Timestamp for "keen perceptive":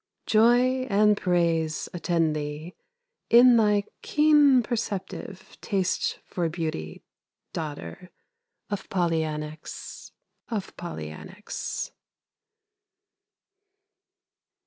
4.01-5.59